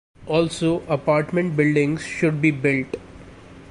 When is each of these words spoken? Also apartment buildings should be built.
Also 0.25 0.81
apartment 0.87 1.55
buildings 1.55 2.01
should 2.03 2.41
be 2.41 2.49
built. 2.49 2.95